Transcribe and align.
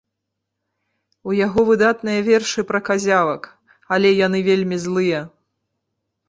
У 1.31 1.35
яго 1.39 1.65
выдатныя 1.69 2.23
вершы 2.29 2.65
пра 2.71 2.79
казявак, 2.89 3.41
але 3.97 4.09
яны 4.25 4.39
вельмі 4.49 4.77
злыя. 4.87 5.21